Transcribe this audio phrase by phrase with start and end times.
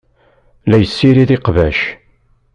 [0.69, 1.79] La yessirid iqbac.